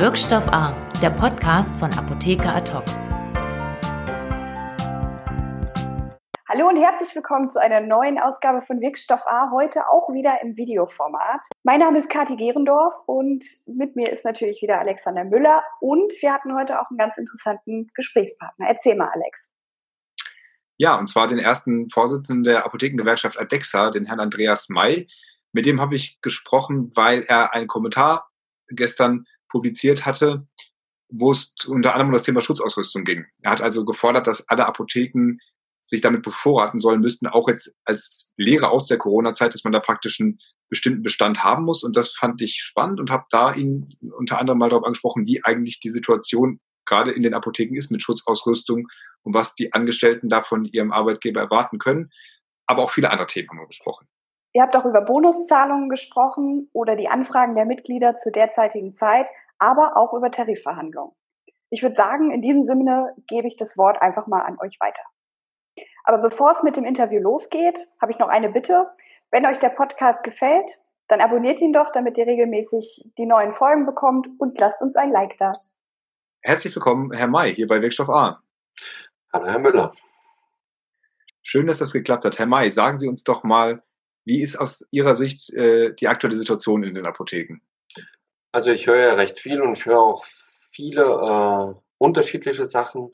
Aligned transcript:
Wirkstoff 0.00 0.48
A, 0.48 0.72
der 1.02 1.10
Podcast 1.10 1.76
von 1.76 1.92
Apotheker 1.92 2.56
Ad 2.56 2.72
Hallo 6.48 6.68
und 6.68 6.76
herzlich 6.78 7.14
willkommen 7.14 7.50
zu 7.50 7.60
einer 7.60 7.82
neuen 7.82 8.18
Ausgabe 8.18 8.62
von 8.62 8.80
Wirkstoff 8.80 9.26
A, 9.26 9.50
heute 9.52 9.90
auch 9.90 10.08
wieder 10.14 10.40
im 10.42 10.56
Videoformat. 10.56 11.44
Mein 11.64 11.80
Name 11.80 11.98
ist 11.98 12.08
Kathi 12.08 12.36
Gerendorf 12.36 12.94
und 13.04 13.44
mit 13.66 13.94
mir 13.94 14.10
ist 14.10 14.24
natürlich 14.24 14.62
wieder 14.62 14.80
Alexander 14.80 15.24
Müller 15.24 15.62
und 15.80 16.10
wir 16.22 16.32
hatten 16.32 16.56
heute 16.56 16.80
auch 16.80 16.88
einen 16.88 16.96
ganz 16.96 17.18
interessanten 17.18 17.90
Gesprächspartner. 17.92 18.68
Erzähl 18.68 18.96
mal, 18.96 19.10
Alex. 19.12 19.52
Ja, 20.78 20.98
und 20.98 21.08
zwar 21.08 21.28
den 21.28 21.38
ersten 21.38 21.90
Vorsitzenden 21.90 22.44
der 22.44 22.64
Apothekengewerkschaft 22.64 23.38
Adexa, 23.38 23.90
den 23.90 24.06
Herrn 24.06 24.20
Andreas 24.20 24.70
May. 24.70 25.08
Mit 25.52 25.66
dem 25.66 25.78
habe 25.78 25.94
ich 25.94 26.22
gesprochen, 26.22 26.90
weil 26.94 27.22
er 27.24 27.52
einen 27.52 27.66
Kommentar 27.66 28.30
gestern 28.68 29.26
publiziert 29.50 30.06
hatte, 30.06 30.46
wo 31.10 31.30
es 31.30 31.54
unter 31.66 31.92
anderem 31.92 32.08
um 32.08 32.12
das 32.14 32.22
Thema 32.22 32.40
Schutzausrüstung 32.40 33.04
ging. 33.04 33.26
Er 33.42 33.52
hat 33.52 33.60
also 33.60 33.84
gefordert, 33.84 34.26
dass 34.26 34.48
alle 34.48 34.66
Apotheken 34.66 35.38
sich 35.82 36.00
damit 36.00 36.22
bevorraten 36.22 36.80
sollen 36.80 37.00
müssten, 37.00 37.26
auch 37.26 37.48
jetzt 37.48 37.74
als 37.84 38.32
Lehre 38.36 38.70
aus 38.70 38.86
der 38.86 38.98
Corona-Zeit, 38.98 39.52
dass 39.54 39.64
man 39.64 39.72
da 39.72 39.80
praktisch 39.80 40.20
einen 40.20 40.38
bestimmten 40.68 41.02
Bestand 41.02 41.42
haben 41.42 41.64
muss. 41.64 41.82
Und 41.82 41.96
das 41.96 42.12
fand 42.12 42.40
ich 42.42 42.62
spannend 42.62 43.00
und 43.00 43.10
habe 43.10 43.24
da 43.30 43.52
ihn 43.52 43.88
unter 44.16 44.38
anderem 44.38 44.58
mal 44.58 44.70
darauf 44.70 44.84
angesprochen, 44.84 45.26
wie 45.26 45.44
eigentlich 45.44 45.80
die 45.80 45.90
Situation 45.90 46.60
gerade 46.86 47.10
in 47.10 47.22
den 47.22 47.34
Apotheken 47.34 47.76
ist 47.76 47.90
mit 47.90 48.02
Schutzausrüstung 48.02 48.88
und 49.22 49.34
was 49.34 49.54
die 49.54 49.72
Angestellten 49.72 50.28
da 50.28 50.42
von 50.42 50.64
ihrem 50.64 50.92
Arbeitgeber 50.92 51.40
erwarten 51.40 51.78
können. 51.78 52.10
Aber 52.66 52.84
auch 52.84 52.90
viele 52.90 53.10
andere 53.10 53.26
Themen 53.26 53.50
haben 53.50 53.58
wir 53.58 53.66
besprochen. 53.66 54.06
Ihr 54.52 54.62
habt 54.62 54.76
auch 54.76 54.84
über 54.84 55.00
Bonuszahlungen 55.00 55.88
gesprochen 55.88 56.68
oder 56.72 56.96
die 56.96 57.08
Anfragen 57.08 57.54
der 57.54 57.66
Mitglieder 57.66 58.16
zur 58.16 58.32
derzeitigen 58.32 58.92
Zeit, 58.92 59.28
aber 59.58 59.96
auch 59.96 60.12
über 60.12 60.30
Tarifverhandlungen. 60.30 61.14
Ich 61.70 61.82
würde 61.82 61.94
sagen, 61.94 62.32
in 62.32 62.42
diesem 62.42 62.64
Sinne 62.64 63.14
gebe 63.28 63.46
ich 63.46 63.56
das 63.56 63.78
Wort 63.78 64.02
einfach 64.02 64.26
mal 64.26 64.40
an 64.40 64.58
euch 64.60 64.78
weiter. 64.80 65.02
Aber 66.02 66.18
bevor 66.18 66.50
es 66.50 66.64
mit 66.64 66.76
dem 66.76 66.84
Interview 66.84 67.20
losgeht, 67.20 67.86
habe 68.00 68.10
ich 68.10 68.18
noch 68.18 68.28
eine 68.28 68.50
Bitte. 68.50 68.90
Wenn 69.30 69.46
euch 69.46 69.58
der 69.58 69.68
Podcast 69.68 70.24
gefällt, 70.24 70.80
dann 71.06 71.20
abonniert 71.20 71.60
ihn 71.60 71.72
doch, 71.72 71.92
damit 71.92 72.18
ihr 72.18 72.26
regelmäßig 72.26 73.12
die 73.18 73.26
neuen 73.26 73.52
Folgen 73.52 73.86
bekommt 73.86 74.28
und 74.38 74.58
lasst 74.58 74.82
uns 74.82 74.96
ein 74.96 75.12
Like 75.12 75.36
da. 75.38 75.52
Herzlich 76.42 76.74
willkommen, 76.74 77.12
Herr 77.12 77.28
May, 77.28 77.54
hier 77.54 77.68
bei 77.68 77.80
Wirkstoff 77.80 78.08
A. 78.08 78.42
Hallo, 79.32 79.46
Herr 79.46 79.58
Müller. 79.60 79.92
Schön, 81.42 81.68
dass 81.68 81.78
das 81.78 81.92
geklappt 81.92 82.24
hat. 82.24 82.38
Herr 82.38 82.46
May, 82.46 82.70
sagen 82.70 82.96
Sie 82.96 83.08
uns 83.08 83.22
doch 83.22 83.44
mal, 83.44 83.82
wie 84.30 84.42
ist 84.42 84.56
aus 84.56 84.86
Ihrer 84.92 85.16
Sicht 85.16 85.52
äh, 85.54 85.92
die 85.92 86.06
aktuelle 86.06 86.36
Situation 86.36 86.84
in 86.84 86.94
den 86.94 87.04
Apotheken? 87.04 87.60
Also 88.52 88.70
ich 88.70 88.86
höre 88.86 89.08
ja 89.08 89.14
recht 89.14 89.40
viel 89.40 89.60
und 89.60 89.72
ich 89.72 89.86
höre 89.86 90.00
auch 90.00 90.24
viele 90.70 91.02
äh, 91.02 91.74
unterschiedliche 91.98 92.64
Sachen. 92.64 93.10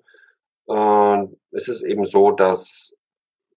Äh, 0.69 1.25
es 1.53 1.69
ist 1.69 1.81
eben 1.81 2.05
so, 2.05 2.33
dass 2.33 2.95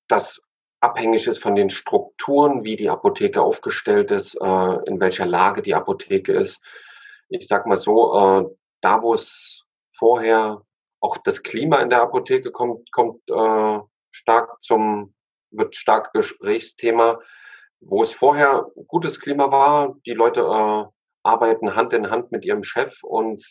das 0.08 0.42
abhängig 0.80 1.28
ist 1.28 1.42
von 1.42 1.56
den 1.56 1.70
Strukturen, 1.70 2.64
wie 2.64 2.78
die 2.78 2.90
Apotheke 2.90 3.42
aufgestellt 3.42 4.10
ist, 4.12 4.36
äh, 4.36 4.78
in 4.86 5.02
welcher 5.02 5.26
Lage 5.26 5.62
die 5.62 5.76
Apotheke 5.76 6.32
ist. 6.32 6.62
Ich 7.28 7.46
sag 7.46 7.66
mal 7.66 7.76
so, 7.76 8.16
äh, 8.16 8.56
da 8.80 9.02
wo 9.02 9.14
es 9.14 9.66
vorher 9.92 10.62
auch 11.02 11.18
das 11.18 11.44
Klima 11.44 11.82
in 11.82 11.90
der 11.90 12.04
Apotheke 12.04 12.52
kommt, 12.52 12.90
kommt 12.94 13.22
äh, 13.30 13.80
stark 14.12 14.64
zum, 14.64 15.14
wird 15.52 15.76
stark 15.76 16.14
Gesprächsthema. 16.14 17.20
Wo 17.81 18.02
es 18.02 18.11
vorher 18.11 18.67
gutes 18.88 19.19
Klima 19.19 19.52
war, 19.52 19.95
die 20.05 20.13
Leute 20.13 20.41
äh, 20.41 20.85
arbeiten 21.23 21.75
Hand 21.75 21.94
in 21.94 22.09
Hand 22.09 22.31
mit 22.31 22.45
ihrem 22.45 22.63
Chef 22.63 23.03
und 23.03 23.44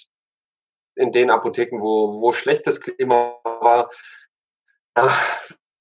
in 0.96 1.12
den 1.12 1.30
Apotheken, 1.30 1.80
wo, 1.80 2.20
wo 2.20 2.32
schlechtes 2.32 2.80
Klima 2.80 3.36
war, 3.44 3.90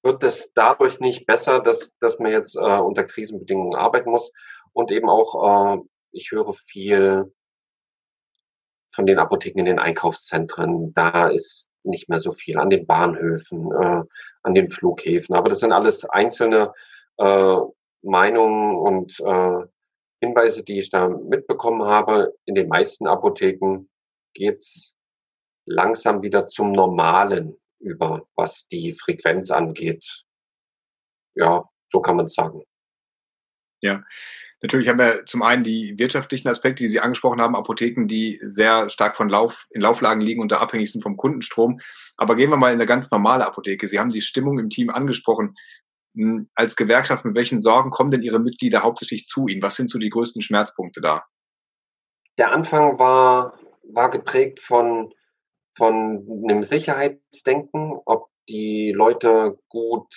wird 0.02 0.22
es 0.22 0.52
dadurch 0.54 1.00
nicht 1.00 1.26
besser, 1.26 1.60
dass, 1.60 1.92
dass 2.00 2.18
man 2.18 2.32
jetzt 2.32 2.56
äh, 2.56 2.78
unter 2.78 3.04
Krisenbedingungen 3.04 3.76
arbeiten 3.76 4.10
muss. 4.10 4.32
Und 4.72 4.92
eben 4.92 5.08
auch, 5.08 5.76
äh, 5.76 5.80
ich 6.12 6.30
höre 6.30 6.54
viel 6.54 7.32
von 8.94 9.06
den 9.06 9.18
Apotheken 9.18 9.60
in 9.60 9.66
den 9.66 9.78
Einkaufszentren. 9.78 10.94
Da 10.94 11.28
ist 11.28 11.68
nicht 11.82 12.08
mehr 12.08 12.20
so 12.20 12.32
viel 12.32 12.58
an 12.58 12.70
den 12.70 12.86
Bahnhöfen, 12.86 13.70
äh, 13.72 14.02
an 14.42 14.54
den 14.54 14.70
Flughäfen. 14.70 15.34
Aber 15.34 15.48
das 15.48 15.60
sind 15.60 15.72
alles 15.72 16.04
einzelne 16.04 16.72
äh, 17.18 17.56
Meinungen 18.02 18.76
und 18.76 19.18
äh, 19.20 19.66
Hinweise, 20.20 20.64
die 20.64 20.78
ich 20.78 20.90
da 20.90 21.08
mitbekommen 21.08 21.82
habe. 21.82 22.34
In 22.44 22.54
den 22.54 22.68
meisten 22.68 23.06
Apotheken 23.06 23.88
geht's 24.34 24.94
langsam 25.64 26.22
wieder 26.22 26.46
zum 26.46 26.72
Normalen 26.72 27.56
über, 27.78 28.26
was 28.34 28.66
die 28.66 28.94
Frequenz 28.94 29.50
angeht. 29.50 30.24
Ja, 31.34 31.68
so 31.88 32.00
kann 32.00 32.16
man 32.16 32.28
sagen. 32.28 32.62
Ja, 33.80 34.02
natürlich 34.60 34.88
haben 34.88 34.98
wir 34.98 35.24
zum 35.26 35.42
einen 35.42 35.62
die 35.62 35.96
wirtschaftlichen 35.98 36.48
Aspekte, 36.48 36.82
die 36.82 36.88
Sie 36.88 36.98
angesprochen 36.98 37.40
haben, 37.40 37.54
Apotheken, 37.54 38.06
die 38.08 38.40
sehr 38.42 38.88
stark 38.90 39.16
von 39.16 39.28
Lauf, 39.28 39.68
in 39.70 39.82
Lauflagen 39.82 40.20
liegen 40.20 40.40
und 40.40 40.50
da 40.50 40.58
abhängig 40.58 40.90
sind 40.90 41.02
vom 41.02 41.16
Kundenstrom. 41.16 41.80
Aber 42.16 42.34
gehen 42.34 42.50
wir 42.50 42.56
mal 42.56 42.72
in 42.72 42.78
eine 42.78 42.86
ganz 42.86 43.12
normale 43.12 43.46
Apotheke. 43.46 43.86
Sie 43.86 44.00
haben 44.00 44.10
die 44.10 44.20
Stimmung 44.20 44.58
im 44.58 44.70
Team 44.70 44.90
angesprochen. 44.90 45.54
Hm, 46.18 46.50
als 46.56 46.74
Gewerkschaft, 46.74 47.24
mit 47.24 47.36
welchen 47.36 47.60
Sorgen 47.60 47.90
kommen 47.90 48.10
denn 48.10 48.22
Ihre 48.22 48.40
Mitglieder 48.40 48.82
hauptsächlich 48.82 49.28
zu 49.28 49.46
Ihnen? 49.46 49.62
Was 49.62 49.76
sind 49.76 49.88
so 49.88 50.00
die 50.00 50.10
größten 50.10 50.42
Schmerzpunkte 50.42 51.00
da? 51.00 51.24
Der 52.38 52.50
Anfang 52.50 52.98
war, 52.98 53.56
war 53.84 54.10
geprägt 54.10 54.58
von, 54.58 55.14
von 55.76 56.26
einem 56.42 56.64
Sicherheitsdenken, 56.64 58.00
ob 58.04 58.30
die 58.48 58.90
Leute 58.90 59.60
gut 59.68 60.12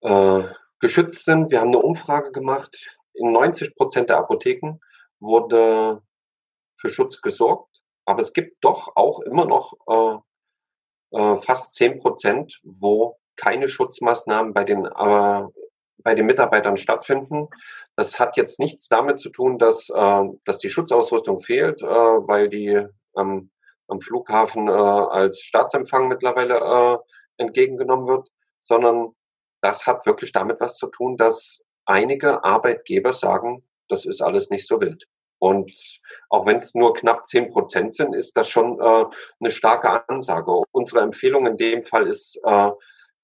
äh, 0.00 0.44
geschützt 0.80 1.26
sind. 1.26 1.50
Wir 1.50 1.60
haben 1.60 1.68
eine 1.68 1.82
Umfrage 1.82 2.32
gemacht. 2.32 2.98
In 3.12 3.32
90 3.32 3.76
Prozent 3.76 4.08
der 4.08 4.16
Apotheken 4.16 4.78
wurde 5.20 6.00
für 6.78 6.88
Schutz 6.88 7.20
gesorgt. 7.20 7.82
Aber 8.06 8.20
es 8.20 8.32
gibt 8.32 8.64
doch 8.64 8.96
auch 8.96 9.20
immer 9.20 9.44
noch 9.44 9.74
äh, 9.86 11.18
äh, 11.18 11.40
fast 11.40 11.74
10 11.74 11.98
Prozent, 11.98 12.60
wo 12.62 13.18
keine 13.36 13.68
Schutzmaßnahmen 13.68 14.52
bei 14.52 14.64
den, 14.64 14.86
äh, 14.86 15.42
bei 15.98 16.14
den 16.14 16.26
Mitarbeitern 16.26 16.76
stattfinden. 16.76 17.48
Das 17.96 18.18
hat 18.18 18.36
jetzt 18.36 18.58
nichts 18.58 18.88
damit 18.88 19.20
zu 19.20 19.30
tun, 19.30 19.58
dass, 19.58 19.88
äh, 19.90 20.22
dass 20.44 20.58
die 20.58 20.70
Schutzausrüstung 20.70 21.40
fehlt, 21.40 21.82
äh, 21.82 21.86
weil 21.86 22.48
die 22.48 22.86
ähm, 23.16 23.50
am 23.88 24.00
Flughafen 24.00 24.68
äh, 24.68 24.72
als 24.72 25.40
Staatsempfang 25.40 26.08
mittlerweile 26.08 26.56
äh, 26.56 26.98
entgegengenommen 27.42 28.06
wird, 28.06 28.28
sondern 28.62 29.14
das 29.60 29.86
hat 29.86 30.06
wirklich 30.06 30.32
damit 30.32 30.60
was 30.60 30.76
zu 30.76 30.88
tun, 30.88 31.16
dass 31.16 31.64
einige 31.86 32.44
Arbeitgeber 32.44 33.12
sagen, 33.12 33.62
das 33.88 34.04
ist 34.04 34.20
alles 34.20 34.50
nicht 34.50 34.66
so 34.66 34.80
wild. 34.80 35.06
Und 35.38 35.70
auch 36.30 36.46
wenn 36.46 36.56
es 36.56 36.74
nur 36.74 36.94
knapp 36.94 37.26
zehn 37.26 37.50
Prozent 37.50 37.94
sind, 37.94 38.14
ist 38.14 38.36
das 38.36 38.48
schon 38.48 38.80
äh, 38.80 39.04
eine 39.40 39.50
starke 39.50 40.08
Ansage. 40.08 40.62
Unsere 40.72 41.00
Empfehlung 41.00 41.46
in 41.46 41.56
dem 41.56 41.82
Fall 41.82 42.06
ist, 42.06 42.40
äh, 42.42 42.70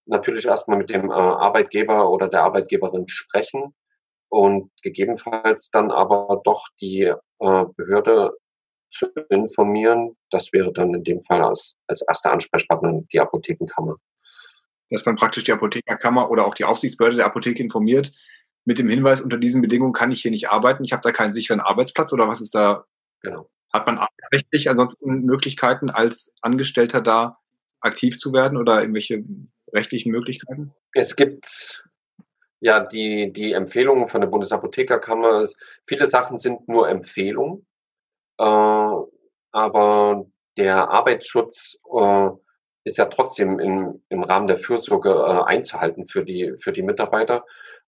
natürlich 0.07 0.47
erstmal 0.47 0.79
mit 0.79 0.91
dem 0.91 1.11
äh, 1.11 1.15
Arbeitgeber 1.15 2.11
oder 2.11 2.29
der 2.29 2.43
Arbeitgeberin 2.43 3.09
sprechen 3.09 3.75
und 4.29 4.71
gegebenenfalls 4.83 5.71
dann 5.71 5.91
aber 5.91 6.41
doch 6.45 6.69
die 6.81 7.03
äh, 7.03 7.65
Behörde 7.77 8.33
zu 8.91 9.07
informieren. 9.31 10.17
Das 10.31 10.53
wäre 10.53 10.73
dann 10.73 10.95
in 10.95 11.05
dem 11.05 11.23
Fall 11.23 11.43
als, 11.43 11.77
als 11.87 12.03
erster 12.03 12.33
Ansprechpartner 12.33 13.03
die 13.13 13.21
Apothekenkammer. 13.21 13.97
Dass 14.91 15.07
man 15.07 15.17
praktisch 15.17 15.45
die 15.45 15.53
Apothekerkammer 15.53 16.31
oder 16.31 16.47
auch 16.47 16.55
die 16.55 16.65
Aufsichtsbehörde 16.65 17.17
der 17.17 17.27
Apotheke 17.27 17.63
informiert, 17.63 18.13
mit 18.65 18.79
dem 18.79 18.89
Hinweis, 18.89 19.21
unter 19.21 19.39
diesen 19.39 19.61
Bedingungen 19.61 19.93
kann 19.93 20.13
ich 20.13 20.23
hier 20.23 20.31
nicht 20.31 20.51
arbeiten, 20.51 20.85
ich 20.85 20.93
habe 20.93 21.03
da 21.03 21.11
keinen 21.11 21.33
sicheren 21.33 21.61
Arbeitsplatz 21.61 22.13
oder 22.13 22.29
was 22.29 22.41
ist 22.41 22.55
da? 22.55 22.85
Genau. 23.21 23.51
Hat 23.73 23.87
man 23.87 23.99
rechtlich 24.33 24.69
ansonsten 24.69 25.25
Möglichkeiten, 25.25 25.91
als 25.91 26.35
Angestellter 26.43 27.01
da 27.01 27.39
aktiv 27.81 28.19
zu 28.19 28.33
werden 28.33 28.59
oder 28.59 28.81
irgendwelche 28.81 29.25
rechtlichen 29.73 30.11
Möglichkeiten? 30.13 30.75
Es 30.95 31.17
gibt 31.17 31.85
ja 32.61 32.81
die, 32.81 33.33
die 33.33 33.53
Empfehlungen 33.53 34.09
von 34.09 34.21
der 34.21 34.29
Bundesapothekerkammer. 34.29 35.47
Viele 35.87 36.07
Sachen 36.07 36.39
sind 36.39 36.69
nur 36.69 36.89
Empfehlungen, 36.89 37.67
äh, 38.39 38.95
aber 39.53 40.27
der 40.57 40.91
Arbeitsschutz 40.91 41.79
äh, 41.93 42.29
ist 42.85 42.99
ja 42.99 43.07
trotzdem 43.07 43.59
in, 43.59 44.03
im 44.09 44.23
Rahmen 44.23 44.47
der 44.47 44.59
Fürsorge 44.59 45.11
äh, 45.11 45.43
einzuhalten 45.45 46.09
für 46.09 46.25
die, 46.25 46.55
für 46.59 46.73
die 46.73 46.83
Mitarbeiter, 46.83 47.45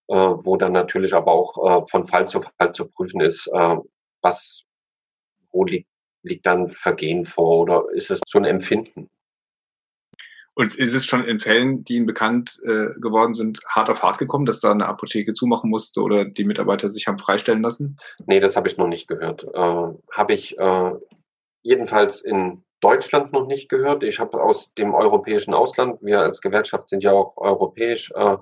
äh, 0.08 0.14
wo 0.14 0.56
dann 0.56 0.72
natürlich 0.72 1.14
aber 1.14 1.32
auch 1.32 1.82
äh, 1.82 1.86
von 1.88 2.06
Fall 2.06 2.28
zu 2.28 2.40
Fall 2.40 2.72
zu 2.72 2.88
prüfen 2.88 3.20
ist, 3.20 3.48
äh, 3.52 3.76
was, 4.22 4.64
wo 5.50 5.64
liegt, 5.64 5.88
liegt 6.22 6.46
dann 6.46 6.68
Vergehen 6.68 7.24
vor 7.24 7.60
oder 7.60 7.84
ist 7.92 8.10
es 8.10 8.20
so 8.26 8.38
ein 8.38 8.44
Empfinden? 8.44 9.10
Und 10.56 10.76
ist 10.76 10.94
es 10.94 11.04
schon 11.04 11.24
in 11.24 11.40
Fällen, 11.40 11.82
die 11.82 11.96
Ihnen 11.96 12.06
bekannt 12.06 12.60
äh, 12.64 12.98
geworden 13.00 13.34
sind, 13.34 13.60
hart 13.68 13.90
auf 13.90 14.02
hart 14.02 14.18
gekommen, 14.18 14.46
dass 14.46 14.60
da 14.60 14.70
eine 14.70 14.86
Apotheke 14.86 15.34
zumachen 15.34 15.68
musste 15.68 16.00
oder 16.00 16.24
die 16.24 16.44
Mitarbeiter 16.44 16.88
sich 16.88 17.08
haben 17.08 17.18
freistellen 17.18 17.62
lassen? 17.62 17.98
Nee, 18.26 18.38
das 18.38 18.54
habe 18.54 18.68
ich 18.68 18.76
noch 18.76 18.86
nicht 18.86 19.08
gehört. 19.08 19.42
Äh, 19.42 19.94
habe 20.12 20.32
ich 20.32 20.56
äh, 20.56 20.92
jedenfalls 21.62 22.20
in 22.20 22.64
Deutschland 22.80 23.32
noch 23.32 23.46
nicht 23.46 23.68
gehört. 23.68 24.04
Ich 24.04 24.20
habe 24.20 24.42
aus 24.42 24.72
dem 24.74 24.94
europäischen 24.94 25.54
Ausland, 25.54 26.00
wir 26.02 26.20
als 26.20 26.40
Gewerkschaft 26.40 26.88
sind 26.88 27.02
ja 27.02 27.12
auch 27.12 27.36
europäisch 27.36 28.12
äh, 28.14 28.36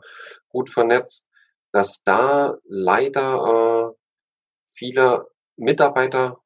gut 0.51 0.69
vernetzt, 0.69 1.29
dass 1.73 2.03
da 2.05 2.59
leider 2.65 3.93
äh, 3.93 3.97
viele 4.75 5.29
Mitarbeiter 5.57 6.43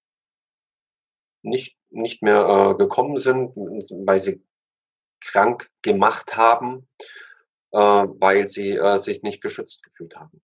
nicht, 1.43 1.77
nicht 1.91 2.23
mehr 2.23 2.47
äh, 2.47 2.75
gekommen 2.77 3.19
sind, 3.19 3.57
weil 3.57 4.19
sie 4.21 4.45
krank 5.21 5.69
gemacht 5.83 6.37
haben, 6.37 6.89
äh, 7.73 7.79
weil 7.79 8.49
sie 8.49 8.71
äh, 8.71 8.99
sich 8.99 9.23
nicht 9.23 9.43
geschützt 9.43 9.83
gefühlt 9.83 10.17
haben. 10.17 10.41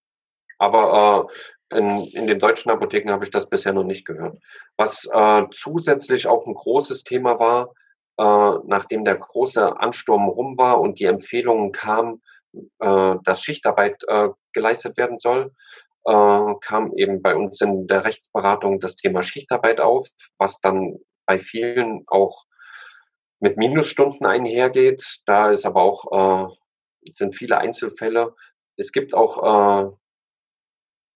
Aber 0.59 1.29
äh, 1.71 1.79
in, 1.79 2.07
in 2.09 2.27
den 2.27 2.39
deutschen 2.39 2.71
Apotheken 2.71 3.11
habe 3.11 3.25
ich 3.25 3.31
das 3.31 3.49
bisher 3.49 3.73
noch 3.73 3.85
nicht 3.85 4.07
gehört. 4.07 4.39
Was 4.77 5.09
äh, 5.13 5.45
zusätzlich 5.53 6.27
auch 6.27 6.47
ein 6.47 6.55
großes 6.55 7.05
Thema 7.05 7.39
war, 7.39 7.73
äh, 8.19 8.59
nachdem 8.67 9.05
der 9.05 9.17
große 9.17 9.81
Ansturm 9.81 10.29
rum 10.29 10.59
war 10.59 10.81
und 10.81 11.01
die 11.01 11.07
Empfehlungen 11.07 11.73
kamen, 11.73 12.23
äh, 12.81 13.17
dass 13.25 13.43
Schichtarbeit 13.43 14.03
geleistet 14.53 14.97
werden 14.99 15.19
soll, 15.19 15.53
kam 16.05 16.93
eben 16.97 17.23
bei 17.23 17.37
uns 17.37 17.61
in 17.61 17.87
der 17.87 18.05
Rechtsberatung 18.05 18.81
das 18.81 18.97
Thema 18.97 19.23
Schichtarbeit 19.23 19.81
auf, 19.81 20.09
was 20.37 20.61
dann 20.61 20.99
bei 21.27 21.39
vielen 21.39 22.03
auch 22.09 22.45
mit 23.43 23.57
Minusstunden 23.57 24.25
einhergeht. 24.25 25.21
Da 25.27 25.51
ist 25.51 25.67
aber 25.67 25.83
auch, 25.83 26.49
äh, 26.49 27.13
sind 27.13 27.35
viele 27.35 27.59
Einzelfälle. 27.59 28.35
Es 28.77 28.93
gibt 28.93 29.15
auch 29.15 29.91
äh, 29.91 29.97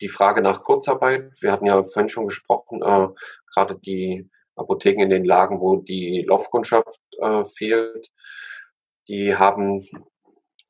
die 0.00 0.08
Frage 0.08 0.42
nach 0.42 0.64
Kurzarbeit. 0.64 1.30
Wir 1.40 1.52
hatten 1.52 1.66
ja 1.66 1.82
vorhin 1.84 2.08
schon 2.08 2.26
gesprochen, 2.26 2.82
äh, 2.82 3.08
gerade 3.54 3.78
die 3.78 4.28
Apotheken 4.56 5.02
in 5.02 5.10
den 5.10 5.24
Lagen, 5.24 5.60
wo 5.60 5.76
die 5.76 6.22
Laufkundschaft 6.28 6.98
äh, 7.20 7.44
fehlt, 7.44 8.10
die 9.08 9.36
haben, 9.36 9.86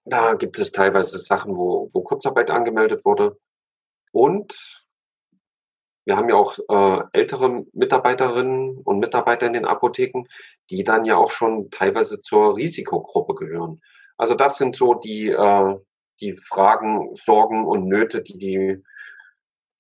da 0.05 0.35
gibt 0.35 0.59
es 0.59 0.73
teilweise 0.73 1.19
Sachen, 1.19 1.57
wo, 1.57 1.89
wo 1.93 2.03
Kurzarbeit 2.03 2.51
angemeldet 2.51 3.05
wurde. 3.07 3.39
Und 4.13 4.86
wir 6.07 6.17
haben 6.17 6.29
ja 6.29 6.37
auch 6.37 6.57
äh, 6.69 7.03
ältere 7.13 7.67
Mitarbeiterinnen 7.73 8.79
und 8.79 9.01
Mitarbeiter 9.01 9.47
in 9.47 9.55
den 9.55 9.65
Apotheken, 9.65 10.25
die 10.71 10.85
dann 10.85 11.05
ja 11.05 11.17
auch 11.17 11.33
schon 11.33 11.71
teilweise 11.71 12.21
zur 12.21 12.57
Risikogruppe 12.57 13.35
gehören. 13.35 13.83
Also 14.17 14.35
das 14.35 14.57
sind 14.57 14.75
so 14.75 14.95
die, 14.95 15.29
äh, 15.29 15.75
die 16.21 16.37
Fragen, 16.37 17.11
Sorgen 17.17 17.67
und 17.67 17.89
Nöte, 17.89 18.23
die, 18.23 18.39
die, 18.39 18.83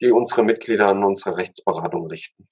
die 0.00 0.10
unsere 0.10 0.42
Mitglieder 0.42 0.88
an 0.88 1.04
unsere 1.04 1.36
Rechtsberatung 1.36 2.08
richten. 2.08 2.48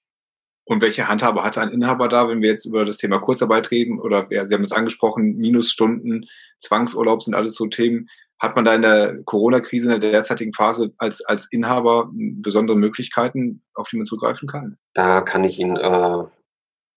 Und 0.63 0.81
welche 0.81 1.07
Handhabe 1.09 1.43
hat 1.43 1.57
ein 1.57 1.69
Inhaber 1.69 2.07
da, 2.07 2.27
wenn 2.29 2.41
wir 2.41 2.49
jetzt 2.49 2.65
über 2.65 2.85
das 2.85 2.97
Thema 2.97 3.19
Kurzarbeit 3.19 3.69
reden? 3.71 3.99
Oder 3.99 4.25
ja, 4.31 4.47
Sie 4.47 4.55
haben 4.55 4.63
es 4.63 4.71
angesprochen, 4.71 5.35
Minusstunden, 5.35 6.25
Zwangsurlaub 6.57 7.21
sind 7.21 7.35
alles 7.35 7.53
so 7.53 7.67
Themen. 7.67 8.09
Hat 8.39 8.55
man 8.55 8.65
da 8.65 8.75
in 8.75 8.81
der 8.81 9.23
Corona-Krise, 9.23 9.93
in 9.93 10.01
der 10.01 10.11
derzeitigen 10.11 10.53
Phase 10.53 10.93
als, 10.97 11.23
als 11.23 11.45
Inhaber 11.51 12.09
besondere 12.11 12.77
Möglichkeiten, 12.77 13.63
auf 13.73 13.87
die 13.89 13.97
man 13.97 14.05
zugreifen 14.05 14.47
kann? 14.47 14.77
Da 14.93 15.21
kann 15.21 15.43
ich 15.45 15.57
Ihnen 15.57 15.77
äh, 15.77 16.25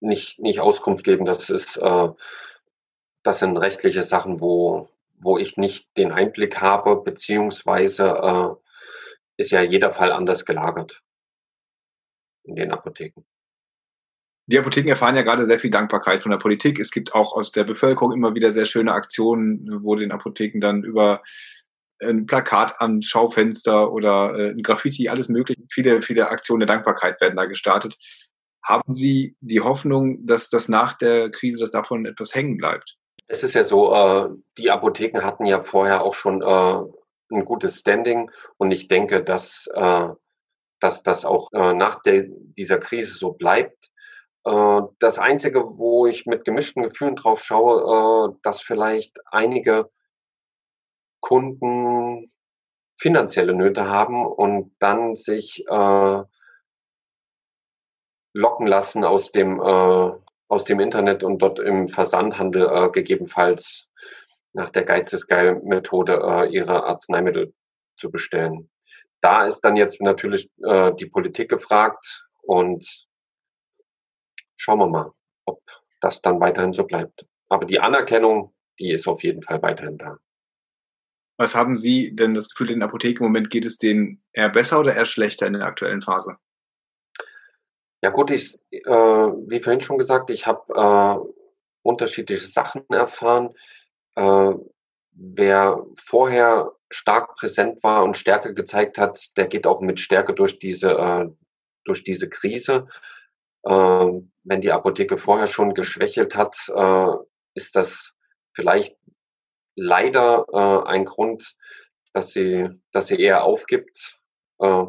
nicht, 0.01 0.41
nicht 0.41 0.61
Auskunft 0.61 1.05
geben. 1.05 1.25
Das 1.25 1.49
ist, 1.49 1.77
äh, 1.77 2.09
das 3.23 3.39
sind 3.39 3.57
rechtliche 3.57 4.03
Sachen, 4.03 4.41
wo, 4.41 4.89
wo 5.21 5.39
ich 5.39 5.57
nicht 5.57 5.97
den 5.97 6.11
Einblick 6.11 6.61
habe, 6.61 6.97
beziehungsweise 7.03 8.09
äh, 8.09 8.55
ist 9.37 9.51
ja 9.53 9.63
jeder 9.63 9.93
Fall 9.93 10.11
anders 10.13 10.45
gelagert 10.45 11.01
in 12.43 12.57
den 12.57 12.73
Apotheken. 12.73 13.23
Die 14.49 14.59
Apotheken 14.59 14.89
erfahren 14.89 15.15
ja 15.15 15.21
gerade 15.21 15.45
sehr 15.45 15.61
viel 15.61 15.71
Dankbarkeit 15.71 16.23
von 16.23 16.31
der 16.31 16.39
Politik. 16.39 16.81
Es 16.81 16.91
gibt 16.91 17.15
auch 17.15 17.35
aus 17.35 17.53
der 17.53 17.65
Bevölkerung 17.65 18.13
immer 18.13 18.35
wieder 18.35 18.51
sehr 18.51 18.65
schöne 18.65 18.95
Aktionen, 18.95 19.85
wo 19.85 19.95
den 19.95 20.11
Apotheken 20.11 20.59
dann 20.61 20.85
über 20.85 21.23
ein 22.03 22.25
Plakat 22.25 22.81
am 22.81 23.03
Schaufenster 23.03 23.93
oder 23.93 24.35
äh, 24.39 24.51
ein 24.51 24.63
Graffiti, 24.63 25.11
alles 25.11 25.29
mögliche, 25.29 25.61
viele, 25.71 26.01
viele 26.01 26.29
Aktionen 26.29 26.61
der 26.61 26.67
Dankbarkeit 26.67 27.21
werden 27.21 27.37
da 27.37 27.45
gestartet. 27.45 27.99
Haben 28.65 28.95
Sie 28.95 29.37
die 29.41 29.61
Hoffnung, 29.61 30.25
dass 30.25 30.49
das 30.49 30.69
nach 30.69 30.95
der 30.95 31.31
Krise, 31.31 31.61
dass 31.61 31.71
davon 31.71 32.07
etwas 32.07 32.35
hängen 32.35 32.57
bleibt? 32.57 32.97
Es 33.27 33.43
ist 33.43 33.53
ja 33.53 33.65
so, 33.65 33.95
äh, 33.95 34.31
die 34.57 34.71
Apotheken 34.71 35.25
hatten 35.25 35.45
ja 35.45 35.63
vorher 35.63 36.03
auch 36.03 36.15
schon 36.15 36.41
äh, 36.41 37.35
ein 37.35 37.45
gutes 37.45 37.81
Standing 37.81 38.31
und 38.57 38.71
ich 38.71 38.89
denke, 38.89 39.23
dass, 39.23 39.69
dass 40.81 41.03
das 41.03 41.27
auch 41.27 41.51
nach 41.53 42.01
dieser 42.03 42.79
Krise 42.79 43.19
so 43.19 43.33
bleibt. 43.33 43.91
Äh, 44.45 44.83
das 44.99 45.19
Einzige, 45.19 45.79
wo 45.79 46.07
ich 46.07 46.27
mit 46.27 46.45
gemischten 46.45 46.83
Gefühlen 46.83 47.17
drauf 47.17 47.45
schaue, 47.45 48.31
äh, 48.33 48.39
dass 48.43 48.63
vielleicht 48.63 49.19
einige 49.31 49.91
Kunden 51.21 52.31
finanzielle 52.97 53.55
Nöte 53.55 53.89
haben 53.89 54.27
und 54.27 54.75
dann 54.79 55.17
sich 55.17 55.65
äh, 55.69 56.23
locken 58.35 58.67
lassen 58.67 59.05
aus 59.05 59.33
dem, 59.33 59.61
aus 59.61 60.65
dem 60.65 60.81
Internet 60.81 61.25
und 61.25 61.39
dort 61.39 61.59
im 61.59 61.89
Versandhandel 61.89 62.93
gegebenenfalls 62.93 63.89
nach 64.53 64.71
der 64.71 64.85
Geiz 64.85 65.13
ist 65.13 65.27
geil 65.27 65.61
Methode 65.65 66.49
ihre 66.53 66.85
Arzneimittel 66.85 67.53
zu 67.97 68.11
bestellen. 68.11 68.71
Da 69.23 69.47
ist 69.47 69.63
dann 69.63 69.77
jetzt 69.77 70.01
natürlich 70.01 70.51
die 70.61 71.07
Politik 71.07 71.49
gefragt 71.49 72.29
und 72.43 73.08
schauen 74.69 74.81
wir 74.81 74.87
mal, 74.87 75.13
ob 75.47 75.63
das 76.03 76.21
dann 76.21 76.41
weiterhin 76.41 76.75
so 76.75 76.85
bleibt. 76.85 77.25
Aber 77.49 77.65
die 77.65 77.81
Anerkennung, 77.81 78.53
die 78.79 78.93
ist 78.93 79.09
auf 79.09 79.23
jeden 79.23 79.41
Fall 79.41 79.63
weiterhin 79.63 79.97
da. 79.97 80.19
Was 81.39 81.55
haben 81.55 81.75
Sie 81.75 82.15
denn 82.15 82.35
das 82.35 82.51
Gefühl, 82.51 82.73
in 82.73 82.81
der 82.81 82.89
Apotheke 82.89 83.21
im 83.21 83.31
Moment 83.31 83.49
geht 83.49 83.65
es 83.65 83.79
denen 83.79 84.23
eher 84.33 84.51
besser 84.51 84.79
oder 84.81 84.95
eher 84.95 85.07
schlechter 85.07 85.47
in 85.47 85.55
der 85.55 85.65
aktuellen 85.65 86.03
Phase? 86.03 86.37
Ja 88.03 88.11
gut, 88.11 88.31
ich, 88.31 88.59
äh, 88.71 88.91
wie 88.91 89.61
vorhin 89.61 89.81
schon 89.81 89.97
gesagt, 89.97 90.29
ich 90.29 90.47
habe 90.47 90.75
äh, 90.75 91.33
unterschiedliche 91.83 92.47
Sachen 92.47 92.85
erfahren. 92.91 93.55
Äh, 94.17 94.53
wer 95.13 95.83
vorher 95.97 96.73
stark 96.91 97.37
präsent 97.37 97.83
war 97.83 98.05
und 98.05 98.19
Stärke 98.19 98.53
gezeigt 98.53 98.99
hat, 98.99 99.35
der 99.39 99.47
geht 99.47 99.67
auch 99.67 99.81
mit 99.81 99.99
Stärke 99.99 100.35
durch 100.35 100.59
diese, 100.59 100.91
äh, 100.91 101.31
durch 101.85 102.05
diese 102.05 102.29
Krise. 102.29 102.87
Ähm, 103.69 104.33
wenn 104.45 104.63
die 104.63 104.73
Apotheke 104.73 105.19
vorher 105.19 105.47
schon 105.47 105.75
geschwächelt 105.75 106.35
hat, 106.35 106.57
äh, 106.75 107.17
ist 107.55 107.77
das 107.77 108.15
vielleicht 108.55 108.97
leider 109.77 110.47
äh, 110.51 110.89
ein 110.89 111.05
Grund, 111.05 111.55
dass 112.15 112.31
sie, 112.31 112.71
dass 112.93 113.09
sie 113.09 113.21
eher 113.21 113.45
aufgibt. 113.45 114.19
Äh, 114.59 114.85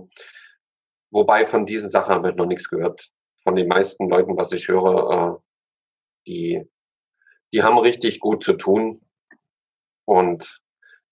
wobei 1.12 1.46
von 1.46 1.66
diesen 1.66 1.90
Sachen 1.90 2.16
habe 2.16 2.30
ich 2.30 2.36
noch 2.36 2.46
nichts 2.46 2.70
gehört. 2.70 3.12
Von 3.44 3.56
den 3.56 3.68
meisten 3.68 4.10
Leuten, 4.10 4.38
was 4.38 4.54
ich 4.54 4.70
höre, 4.70 5.44
die, 6.26 6.64
die 7.52 7.64
haben 7.64 7.78
richtig 7.78 8.20
gut 8.20 8.44
zu 8.44 8.54
tun. 8.54 9.02
Und 10.06 10.62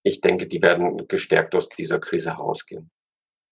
ich 0.03 0.21
denke, 0.21 0.47
die 0.47 0.61
werden 0.61 1.07
gestärkt 1.07 1.53
aus 1.53 1.67
dieser 1.69 1.99
Krise 1.99 2.37
herausgehen. 2.37 2.91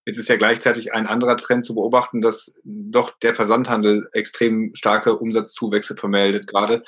Jetzt 0.05 0.19
ist 0.19 0.29
ja 0.29 0.35
gleichzeitig 0.35 0.93
ein 0.93 1.07
anderer 1.07 1.35
Trend 1.35 1.65
zu 1.65 1.74
beobachten, 1.74 2.21
dass 2.21 2.53
doch 2.63 3.17
der 3.19 3.35
Versandhandel 3.35 4.07
extrem 4.13 4.74
starke 4.75 5.17
Umsatzzuwächse 5.17 5.95
vermeldet. 5.95 6.45
Gerade 6.45 6.83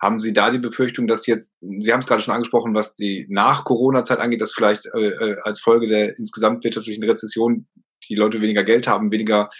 haben 0.00 0.18
Sie 0.18 0.32
da 0.32 0.50
die 0.50 0.58
Befürchtung, 0.58 1.06
dass 1.06 1.26
jetzt, 1.26 1.52
Sie 1.60 1.92
haben 1.92 2.00
es 2.00 2.06
gerade 2.06 2.22
schon 2.22 2.34
angesprochen, 2.34 2.74
was 2.74 2.94
die 2.94 3.26
Nach-Corona-Zeit 3.28 4.18
angeht, 4.18 4.40
dass 4.40 4.52
vielleicht 4.52 4.86
äh, 4.94 5.10
äh, 5.10 5.36
als 5.42 5.60
Folge 5.60 5.86
der 5.86 6.18
insgesamt 6.18 6.64
wirtschaftlichen 6.64 7.04
Rezession 7.04 7.68
die 8.08 8.14
Leute 8.16 8.40
weniger 8.40 8.64
Geld 8.64 8.88
haben, 8.88 9.12
weniger 9.12 9.50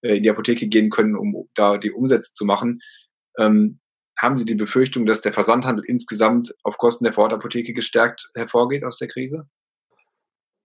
äh, 0.00 0.16
in 0.16 0.22
die 0.22 0.30
Apotheke 0.30 0.68
gehen 0.68 0.88
können, 0.88 1.16
um 1.16 1.48
da 1.54 1.76
die 1.76 1.90
Umsätze 1.90 2.32
zu 2.32 2.44
machen. 2.44 2.80
Ähm, 3.36 3.80
haben 4.16 4.36
Sie 4.36 4.44
die 4.44 4.54
Befürchtung, 4.54 5.06
dass 5.06 5.22
der 5.22 5.32
Versandhandel 5.32 5.84
insgesamt 5.86 6.54
auf 6.62 6.78
Kosten 6.78 7.04
der 7.04 7.12
Vorortapotheke 7.12 7.72
gestärkt 7.72 8.30
hervorgeht 8.34 8.84
aus 8.84 8.98
der 8.98 9.08
Krise? 9.08 9.48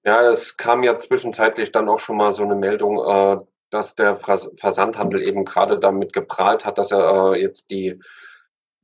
Ja, 0.06 0.22
es 0.30 0.56
kam 0.56 0.84
ja 0.84 0.96
zwischenzeitlich 0.98 1.72
dann 1.72 1.90
auch 1.90 1.98
schon 1.98 2.18
mal 2.18 2.32
so 2.32 2.44
eine 2.44 2.54
Meldung, 2.56 3.00
äh, 3.00 3.44
dass 3.72 3.96
der 3.96 4.20
Versandhandel 4.20 5.24
eben 5.24 5.46
gerade 5.46 5.80
damit 5.80 6.14
geprahlt 6.14 6.64
hat, 6.64 6.78
dass 6.78 6.92
er 6.92 7.34
äh, 7.34 7.42
jetzt 7.42 7.72
die 7.72 8.00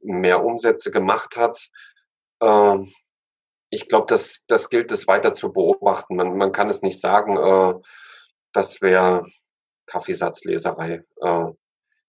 mehr 0.01 0.43
Umsätze 0.43 0.89
gemacht 0.89 1.37
hat. 1.37 1.69
Äh, 2.39 2.77
ich 3.69 3.87
glaube, 3.87 4.07
das, 4.07 4.45
das 4.47 4.69
gilt 4.69 4.91
es 4.91 5.07
weiter 5.07 5.31
zu 5.31 5.53
beobachten. 5.53 6.15
Man, 6.15 6.37
man 6.37 6.51
kann 6.51 6.69
es 6.69 6.81
nicht 6.81 6.99
sagen, 6.99 7.37
äh, 7.37 7.79
das 8.51 8.81
wäre 8.81 9.27
Kaffeesatzleserei. 9.85 11.03
Äh, 11.21 11.45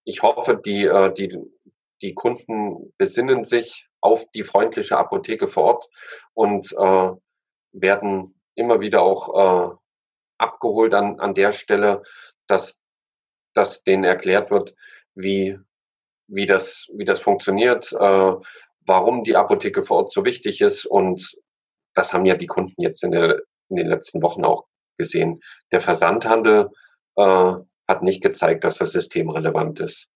ich 0.04 0.22
hoffe, 0.22 0.56
die, 0.56 0.86
äh, 0.86 1.12
die, 1.12 1.38
die 2.00 2.14
Kunden 2.14 2.94
besinnen 2.96 3.44
sich 3.44 3.88
auf 4.00 4.24
die 4.34 4.42
freundliche 4.42 4.96
Apotheke 4.96 5.48
vor 5.48 5.64
Ort 5.64 5.88
und 6.34 6.72
werden 7.74 8.41
immer 8.54 8.80
wieder 8.80 9.02
auch 9.02 9.72
äh, 9.72 9.76
abgeholt 10.38 10.94
an, 10.94 11.20
an 11.20 11.34
der 11.34 11.52
Stelle, 11.52 12.02
dass, 12.46 12.80
dass 13.54 13.82
denen 13.84 14.04
erklärt 14.04 14.50
wird, 14.50 14.74
wie, 15.14 15.58
wie, 16.26 16.46
das, 16.46 16.88
wie 16.94 17.04
das 17.04 17.20
funktioniert, 17.20 17.92
äh, 17.92 18.32
warum 18.86 19.24
die 19.24 19.36
Apotheke 19.36 19.84
vor 19.84 19.98
Ort 19.98 20.12
so 20.12 20.24
wichtig 20.24 20.60
ist. 20.60 20.86
Und 20.86 21.34
das 21.94 22.12
haben 22.12 22.26
ja 22.26 22.34
die 22.34 22.46
Kunden 22.46 22.80
jetzt 22.80 23.04
in, 23.04 23.12
der, 23.12 23.42
in 23.68 23.76
den 23.76 23.86
letzten 23.86 24.22
Wochen 24.22 24.44
auch 24.44 24.66
gesehen. 24.98 25.40
Der 25.70 25.80
Versandhandel 25.80 26.70
äh, 27.16 27.54
hat 27.88 28.02
nicht 28.02 28.22
gezeigt, 28.22 28.64
dass 28.64 28.78
das 28.78 28.92
System 28.92 29.30
relevant 29.30 29.80
ist. 29.80 30.08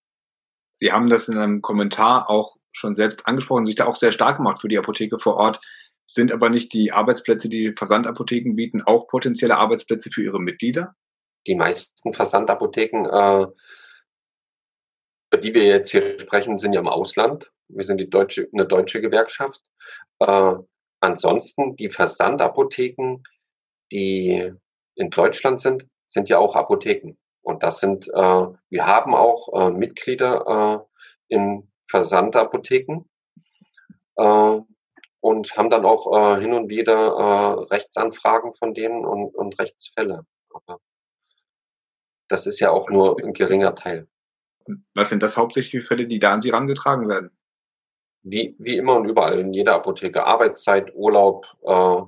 Sie 0.73 0.93
haben 0.93 1.09
das 1.09 1.29
in 1.29 1.39
einem 1.39 1.63
Kommentar 1.63 2.29
auch 2.29 2.57
schon 2.73 2.95
selbst 2.95 3.27
angesprochen, 3.27 3.65
sich 3.65 3.77
da 3.77 3.87
auch 3.87 3.95
sehr 3.95 4.13
stark 4.13 4.37
gemacht 4.37 4.61
für 4.61 4.69
die 4.69 4.79
Apotheke 4.79 5.19
vor 5.19 5.37
Ort. 5.37 5.61
Sind 6.07 6.33
aber 6.33 6.49
nicht 6.51 6.73
die 6.73 6.93
Arbeitsplätze, 6.93 7.49
die, 7.49 7.73
Versandapotheken 7.77 8.55
bieten, 8.55 8.83
auch 8.83 9.09
potenzielle 9.09 9.57
Arbeitsplätze 9.57 10.11
für 10.11 10.23
ihre 10.23 10.41
Mitglieder? 10.41 10.95
Die 11.49 11.57
meisten 11.57 12.15
Versandapotheken, 12.15 13.07
äh, 13.07 13.47
über 15.33 15.41
die 15.43 15.53
wir 15.53 15.65
jetzt 15.65 15.91
hier 15.91 16.19
sprechen, 16.21 16.59
sind 16.59 16.73
ja 16.73 16.81
im 16.81 16.89
Ausland. 16.89 17.51
Wir 17.69 17.85
sind 17.85 17.99
die 17.99 18.09
deutsche, 18.09 18.49
eine 18.53 18.67
deutsche 18.67 19.01
Gewerkschaft. 19.01 19.61
Äh, 20.21 20.55
ansonsten 21.01 21.75
die 21.75 21.91
Versandapotheken, 21.91 23.23
die 23.91 24.53
in 24.95 25.11
Deutschland 25.11 25.61
sind, 25.61 25.87
sind 26.07 26.29
ja 26.29 26.39
auch 26.39 26.55
Apotheken. 26.55 27.17
Und 27.43 27.65
das 27.65 27.81
sind, 27.81 28.09
äh, 28.09 28.47
wir 28.71 28.87
haben 28.87 29.15
auch 29.15 29.69
äh, 29.69 29.71
Mitglieder 29.73 30.87
äh, 31.29 31.35
in 31.35 31.69
Versandapotheken 31.89 33.09
äh, 34.17 34.61
und 35.27 35.57
haben 35.57 35.71
dann 35.71 35.85
auch 35.85 36.37
äh, 36.37 36.41
hin 36.41 36.53
und 36.53 36.69
wieder 36.69 36.95
äh, 36.95 37.75
Rechtsanfragen 37.75 38.55
von 38.55 38.75
denen 38.75 39.05
und, 39.05 39.35
und 39.35 39.59
Rechtsfälle. 39.59 40.25
Aber 40.51 40.79
das 42.29 42.47
ist 42.47 42.61
ja 42.61 42.71
auch 42.71 42.89
nur 42.91 43.19
ein 43.19 43.33
geringer 43.33 43.75
Teil. 43.75 44.07
Was 44.95 45.09
sind 45.09 45.25
das 45.25 45.37
hauptsächlich 45.37 45.83
für 45.83 45.89
Fälle, 45.89 46.07
die 46.07 46.21
da 46.21 46.33
an 46.33 46.41
Sie 46.41 46.53
herangetragen 46.53 47.09
werden? 47.09 47.37
Wie, 48.23 48.55
wie 48.61 48.77
immer 48.77 48.95
und 48.95 49.09
überall, 49.09 49.41
in 49.41 49.53
jeder 49.53 49.75
Apotheke. 49.75 50.25
Arbeitszeit, 50.25 50.95
Urlaub, 50.95 51.47
äh, 51.63 52.03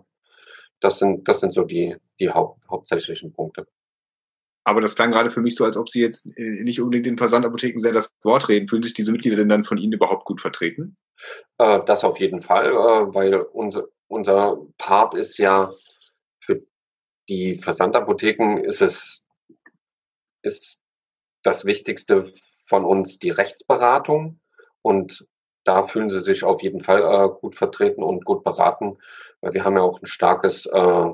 das, 0.78 1.00
sind, 1.00 1.26
das 1.26 1.40
sind 1.40 1.52
so 1.52 1.64
die, 1.64 1.96
die 2.20 2.30
Haupt, 2.30 2.62
hauptsächlichen 2.70 3.32
Punkte. 3.32 3.66
Aber 4.62 4.80
das 4.80 4.94
klang 4.94 5.10
gerade 5.10 5.32
für 5.32 5.40
mich 5.40 5.56
so, 5.56 5.64
als 5.64 5.76
ob 5.76 5.88
Sie 5.88 6.00
jetzt 6.00 6.26
äh, 6.38 6.62
nicht 6.62 6.80
unbedingt 6.80 7.08
in 7.08 7.18
Versandapotheken 7.18 7.80
sehr 7.80 7.92
das 7.92 8.12
Wort 8.22 8.48
reden. 8.48 8.68
Fühlen 8.68 8.84
sich 8.84 8.94
diese 8.94 9.10
Mitglieder 9.10 9.37
denn 9.37 9.48
dann 9.48 9.64
von 9.64 9.78
Ihnen 9.78 9.94
überhaupt 9.94 10.25
gut 10.25 10.40
vertreten? 10.40 10.96
Äh, 11.58 11.80
das 11.84 12.04
auf 12.04 12.18
jeden 12.18 12.42
Fall, 12.42 12.66
äh, 12.66 13.14
weil 13.14 13.34
unser, 13.37 13.84
unser 14.08 14.58
Part 14.78 15.14
ist 15.14 15.38
ja 15.38 15.72
für 16.40 16.62
die 17.28 17.58
Versandapotheken 17.58 18.58
ist 18.58 18.80
es 18.80 19.25
ist 20.42 20.80
das 21.42 21.64
Wichtigste 21.64 22.32
von 22.66 22.84
uns 22.84 23.18
die 23.18 23.30
Rechtsberatung 23.30 24.40
und 24.82 25.26
da 25.64 25.84
fühlen 25.84 26.10
sie 26.10 26.20
sich 26.20 26.44
auf 26.44 26.62
jeden 26.62 26.80
Fall 26.80 27.02
äh, 27.02 27.28
gut 27.40 27.56
vertreten 27.56 28.02
und 28.02 28.25
gut 28.25 28.44
beraten, 28.44 28.98
weil 29.40 29.52
wir 29.52 29.64
haben 29.64 29.76
ja 29.76 29.82
auch 29.82 30.00
ein 30.00 30.06
starkes 30.06 30.66
äh, 30.66 31.06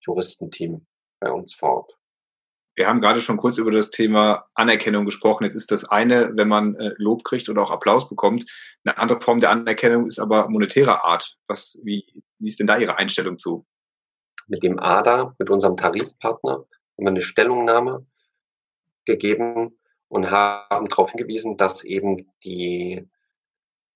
Juristenteam 0.00 0.86
bei 1.20 1.30
uns 1.30 1.54
vor 1.54 1.76
Ort. 1.76 1.98
Wir 2.76 2.88
haben 2.88 3.00
gerade 3.00 3.20
schon 3.20 3.36
kurz 3.36 3.58
über 3.58 3.70
das 3.70 3.90
Thema 3.90 4.46
Anerkennung 4.54 5.04
gesprochen. 5.04 5.44
Jetzt 5.44 5.54
ist 5.54 5.70
das 5.70 5.84
eine, 5.84 6.32
wenn 6.34 6.48
man 6.48 6.74
äh, 6.74 6.92
Lob 6.96 7.22
kriegt 7.22 7.48
oder 7.48 7.62
auch 7.62 7.70
Applaus 7.70 8.08
bekommt. 8.08 8.46
Eine 8.84 8.98
andere 8.98 9.20
Form 9.20 9.40
der 9.40 9.50
Anerkennung 9.50 10.06
ist 10.06 10.18
aber 10.18 10.48
monetärer 10.48 11.04
Art. 11.04 11.36
Was, 11.46 11.78
wie, 11.84 12.04
wie 12.38 12.48
ist 12.48 12.58
denn 12.58 12.66
da 12.66 12.76
Ihre 12.76 12.98
Einstellung 12.98 13.38
zu? 13.38 13.64
Mit 14.48 14.62
dem 14.62 14.78
ADA, 14.78 15.34
mit 15.38 15.50
unserem 15.50 15.76
Tarifpartner, 15.76 16.52
haben 16.52 16.66
wir 16.98 17.08
eine 17.08 17.22
Stellungnahme 17.22 18.06
gegeben 19.04 19.78
und 20.08 20.30
haben 20.30 20.88
darauf 20.88 21.10
hingewiesen, 21.12 21.56
dass 21.56 21.84
eben 21.84 22.32
die, 22.42 23.08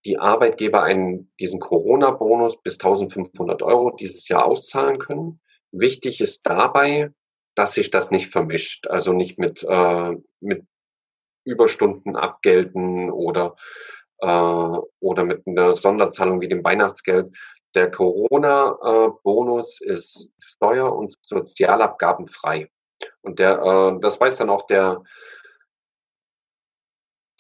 die 0.05 0.19
Arbeitgeber 0.19 0.85
einen, 0.85 1.33
diesen 1.41 1.59
Corona-Bonus 1.59 2.63
bis 2.63 2.75
1500 2.75 3.63
Euro 3.63 3.91
dieses 3.91 4.29
Jahr 4.29 4.45
auszahlen 4.45 4.99
können. 4.99 5.41
Wichtig 5.73 6.21
ist 6.21 6.47
dabei, 6.47 7.13
dass 7.59 7.73
sich 7.73 7.91
das 7.91 8.13
nicht 8.13 8.31
vermischt, 8.31 8.87
also 8.87 9.13
nicht 9.13 9.37
mit, 9.39 9.65
äh, 9.69 10.17
mit 10.41 10.65
Überstunden 11.45 12.15
abgelten 12.15 13.11
oder, 13.11 13.57
äh, 14.21 14.79
oder 15.01 15.25
mit 15.25 15.45
einer 15.45 15.75
Sonderzahlung 15.75 16.41
wie 16.41 16.49
dem 16.49 16.63
Weihnachtsgeld. 16.63 17.37
Der 17.75 17.91
Corona-Bonus 17.91 19.81
ist 19.81 20.31
steuer- 20.39 20.95
und 20.95 21.17
sozialabgabenfrei. 21.23 22.71
Und 23.23 23.41
der, 23.41 23.59
äh, 23.61 24.01
das 24.01 24.21
weiß 24.21 24.37
dann 24.37 24.51
auch 24.51 24.67
der, 24.67 25.03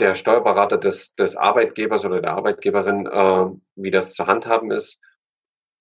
der 0.00 0.14
Steuerberater 0.16 0.78
des, 0.78 1.14
des 1.14 1.36
Arbeitgebers 1.36 2.04
oder 2.04 2.20
der 2.20 2.34
Arbeitgeberin, 2.34 3.06
äh, 3.06 3.46
wie 3.76 3.92
das 3.92 4.14
zu 4.14 4.26
handhaben 4.26 4.72
ist. 4.72 4.98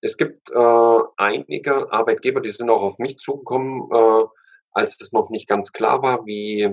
Es 0.01 0.18
gibt 0.18 0.51
äh, 0.51 1.00
einige 1.18 1.92
Arbeitgeber, 1.92 2.42
die 2.42 2.51
sind 2.51 2.70
auch 2.70 2.82
auf 2.82 3.00
mich 3.00 3.18
zugekommen, 3.18 3.89
äh, 3.92 4.25
als 4.72 5.00
es 5.01 5.12
noch 5.12 5.30
nicht 5.30 5.48
ganz 5.48 5.72
klar 5.72 6.01
war, 6.04 6.25
wie, 6.25 6.70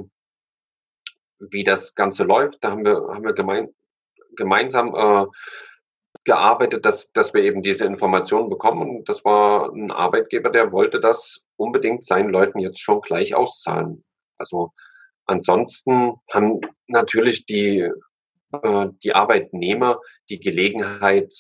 wie 1.39 1.65
das 1.65 1.95
Ganze 1.95 2.25
läuft. 2.25 2.63
Da 2.63 2.71
haben 2.71 2.85
wir, 2.85 3.09
haben 3.09 3.25
wir 3.25 3.33
gemein, 3.33 3.75
gemeinsam 4.37 4.95
äh, 4.95 5.27
gearbeitet, 6.25 6.85
dass, 6.85 7.11
dass 7.13 7.35
wir 7.35 7.43
eben 7.43 7.63
diese 7.63 7.85
Informationen 7.85 8.49
bekommen. 8.49 8.97
Und 8.97 9.09
das 9.09 9.25
war 9.25 9.73
ein 9.73 9.91
Arbeitgeber, 9.91 10.51
der 10.51 10.73
wollte 10.73 11.01
das 11.01 11.41
unbedingt 11.57 12.05
seinen 12.05 12.31
Leuten 12.31 12.59
jetzt 12.59 12.81
schon 12.81 13.01
gleich 13.01 13.35
auszahlen. 13.35 14.05
Also 14.39 14.73
ansonsten 15.27 16.15
haben 16.31 16.61
natürlich 16.87 17.47
die, 17.47 17.91
äh, 18.53 18.87
die 19.03 19.15
Arbeitnehmer 19.15 20.01
die 20.29 20.41
Gelegenheit, 20.41 21.33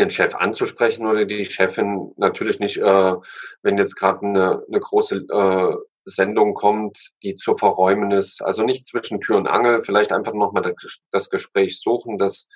ihren 0.00 0.10
Chef 0.10 0.34
anzusprechen 0.34 1.06
oder 1.06 1.26
die 1.26 1.44
Chefin 1.44 2.12
natürlich 2.16 2.58
nicht, 2.58 2.78
äh, 2.78 3.14
wenn 3.62 3.78
jetzt 3.78 3.94
gerade 3.96 4.26
eine, 4.26 4.64
eine 4.66 4.80
große 4.80 5.16
äh, 5.16 5.76
Sendung 6.06 6.54
kommt, 6.54 7.10
die 7.22 7.36
zu 7.36 7.56
verräumen 7.56 8.10
ist. 8.10 8.42
Also 8.42 8.62
nicht 8.62 8.86
zwischen 8.86 9.20
Tür 9.20 9.36
und 9.36 9.46
Angel, 9.46 9.82
vielleicht 9.82 10.12
einfach 10.12 10.32
nochmal 10.32 10.62
das, 10.62 11.00
das 11.10 11.30
Gespräch 11.30 11.80
suchen. 11.80 12.18
Das, 12.18 12.48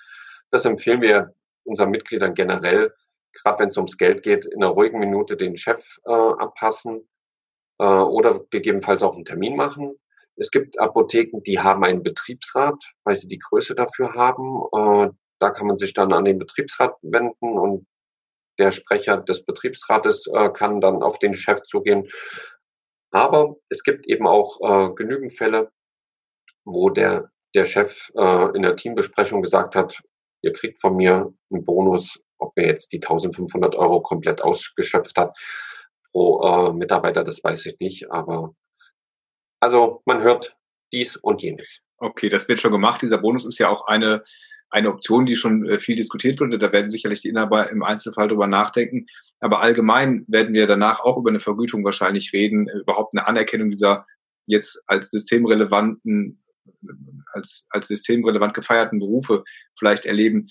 das 0.50 0.64
empfehlen 0.64 1.02
wir 1.02 1.34
unseren 1.64 1.90
Mitgliedern 1.90 2.34
generell, 2.34 2.92
gerade 3.32 3.60
wenn 3.60 3.68
es 3.68 3.76
ums 3.76 3.98
Geld 3.98 4.22
geht, 4.22 4.46
in 4.46 4.62
einer 4.62 4.72
ruhigen 4.72 4.98
Minute 4.98 5.36
den 5.36 5.56
Chef 5.56 5.98
äh, 6.06 6.12
abpassen 6.12 7.06
äh, 7.78 7.84
oder 7.84 8.40
gegebenenfalls 8.50 9.02
auch 9.02 9.14
einen 9.14 9.24
Termin 9.26 9.56
machen. 9.56 9.94
Es 10.36 10.50
gibt 10.50 10.80
Apotheken, 10.80 11.42
die 11.42 11.60
haben 11.60 11.84
einen 11.84 12.02
Betriebsrat, 12.02 12.82
weil 13.04 13.16
sie 13.16 13.28
die 13.28 13.38
Größe 13.38 13.74
dafür 13.74 14.14
haben. 14.14 14.62
Äh, 14.72 15.10
da 15.44 15.50
kann 15.50 15.66
man 15.66 15.76
sich 15.76 15.92
dann 15.92 16.14
an 16.14 16.24
den 16.24 16.38
Betriebsrat 16.38 16.96
wenden 17.02 17.58
und 17.58 17.86
der 18.58 18.72
Sprecher 18.72 19.18
des 19.18 19.44
Betriebsrates 19.44 20.26
äh, 20.32 20.48
kann 20.48 20.80
dann 20.80 21.02
auf 21.02 21.18
den 21.18 21.34
Chef 21.34 21.60
zugehen. 21.64 22.08
Aber 23.10 23.56
es 23.68 23.82
gibt 23.82 24.06
eben 24.06 24.26
auch 24.26 24.58
äh, 24.62 24.94
genügend 24.94 25.34
Fälle, 25.34 25.70
wo 26.64 26.88
der, 26.88 27.30
der 27.54 27.66
Chef 27.66 28.10
äh, 28.16 28.56
in 28.56 28.62
der 28.62 28.76
Teambesprechung 28.76 29.42
gesagt 29.42 29.76
hat, 29.76 30.00
ihr 30.40 30.54
kriegt 30.54 30.80
von 30.80 30.96
mir 30.96 31.30
einen 31.52 31.64
Bonus, 31.64 32.18
ob 32.38 32.52
er 32.56 32.68
jetzt 32.68 32.92
die 32.92 33.02
1500 33.02 33.74
Euro 33.74 34.00
komplett 34.00 34.40
ausgeschöpft 34.40 35.18
hat 35.18 35.36
pro 36.10 36.42
äh, 36.42 36.72
Mitarbeiter, 36.72 37.22
das 37.22 37.44
weiß 37.44 37.66
ich 37.66 37.78
nicht. 37.80 38.10
Aber 38.10 38.54
also 39.60 40.00
man 40.06 40.22
hört 40.22 40.56
dies 40.90 41.16
und 41.16 41.42
jenes. 41.42 41.80
Okay, 41.98 42.30
das 42.30 42.48
wird 42.48 42.60
schon 42.60 42.72
gemacht. 42.72 43.02
Dieser 43.02 43.18
Bonus 43.18 43.44
ist 43.44 43.58
ja 43.58 43.68
auch 43.68 43.86
eine 43.86 44.24
eine 44.74 44.88
Option, 44.88 45.24
die 45.24 45.36
schon 45.36 45.64
äh, 45.68 45.78
viel 45.78 45.94
diskutiert 45.94 46.40
wurde. 46.40 46.58
Da 46.58 46.72
werden 46.72 46.90
sicherlich 46.90 47.22
die 47.22 47.28
Inhaber 47.28 47.70
im 47.70 47.84
Einzelfall 47.84 48.26
drüber 48.26 48.48
nachdenken. 48.48 49.06
Aber 49.38 49.60
allgemein 49.60 50.24
werden 50.26 50.52
wir 50.52 50.66
danach 50.66 50.98
auch 50.98 51.16
über 51.16 51.30
eine 51.30 51.38
Vergütung 51.38 51.84
wahrscheinlich 51.84 52.32
reden, 52.32 52.68
äh, 52.68 52.78
überhaupt 52.78 53.14
eine 53.14 53.26
Anerkennung 53.28 53.70
dieser 53.70 54.04
jetzt 54.46 54.82
als 54.88 55.10
systemrelevanten, 55.10 56.42
als, 57.32 57.66
als 57.70 57.86
systemrelevant 57.86 58.52
gefeierten 58.52 58.98
Berufe 58.98 59.44
vielleicht 59.78 60.06
erleben. 60.06 60.48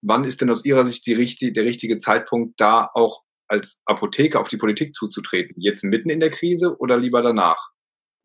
Wann 0.00 0.24
ist 0.24 0.40
denn 0.40 0.50
aus 0.50 0.64
Ihrer 0.64 0.86
Sicht 0.86 1.06
die 1.06 1.12
richtige, 1.12 1.52
der 1.52 1.64
richtige 1.64 1.98
Zeitpunkt, 1.98 2.58
da 2.58 2.88
auch 2.94 3.22
als 3.48 3.82
Apotheker 3.84 4.40
auf 4.40 4.48
die 4.48 4.56
Politik 4.56 4.94
zuzutreten? 4.94 5.56
Jetzt 5.58 5.84
mitten 5.84 6.08
in 6.08 6.20
der 6.20 6.30
Krise 6.30 6.78
oder 6.78 6.96
lieber 6.96 7.20
danach? 7.20 7.68